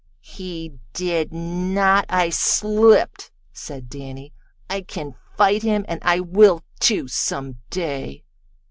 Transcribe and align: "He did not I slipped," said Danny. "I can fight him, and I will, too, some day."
"He 0.25 0.79
did 0.93 1.31
not 1.31 2.07
I 2.09 2.31
slipped," 2.31 3.29
said 3.53 3.87
Danny. 3.87 4.33
"I 4.67 4.81
can 4.81 5.13
fight 5.37 5.61
him, 5.61 5.85
and 5.87 5.99
I 6.01 6.19
will, 6.21 6.63
too, 6.79 7.07
some 7.07 7.59
day." 7.69 8.23